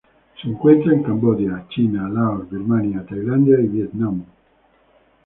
Se 0.41 0.47
encuentra 0.49 0.93
en 0.93 1.03
Camboya, 1.03 1.67
China, 1.69 2.09
Laos, 2.09 2.49
Birmania, 2.49 3.05
Tailandia 3.05 3.59
y 3.59 3.67
Vietnam. 3.67 4.23